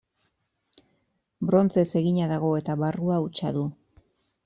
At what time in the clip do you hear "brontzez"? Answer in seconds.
1.51-1.85